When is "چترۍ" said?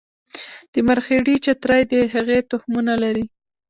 1.45-1.81